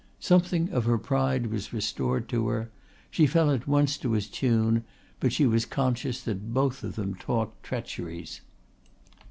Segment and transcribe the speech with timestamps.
[0.19, 2.71] Something of her pride was restored to her.
[3.11, 4.83] She fell at once to his tune,
[5.19, 8.41] but she was conscious that both of them talked treacheries.